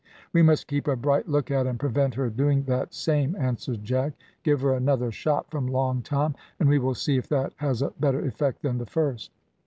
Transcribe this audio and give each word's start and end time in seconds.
"We 0.33 0.41
must 0.41 0.65
keep 0.65 0.87
a 0.87 0.95
bright 0.95 1.29
lookout 1.29 1.67
and 1.67 1.79
prevent 1.79 2.15
her 2.15 2.31
doing 2.31 2.63
that 2.63 2.91
same," 2.91 3.35
answered 3.35 3.83
Jack. 3.83 4.13
"Give 4.41 4.59
her 4.61 4.73
another 4.73 5.11
shot 5.11 5.51
from 5.51 5.67
Long 5.67 6.01
Tom, 6.01 6.33
and 6.59 6.67
we 6.67 6.79
will 6.79 6.95
see 6.95 7.17
if 7.17 7.27
that 7.29 7.53
has 7.57 7.83
a 7.83 7.91
better 7.99 8.25
effect 8.25 8.63
than 8.63 8.79
the 8.79 8.87
first." 8.87 9.29